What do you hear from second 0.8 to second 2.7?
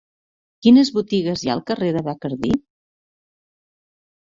botigues hi ha al carrer de Bacardí?